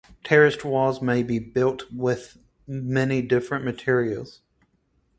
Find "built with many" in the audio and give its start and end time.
1.37-3.21